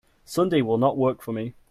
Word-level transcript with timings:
Sunday 0.25 0.63
will 0.63 0.79
not 0.79 0.97
work 0.97 1.21
for 1.21 1.31
me. 1.31 1.53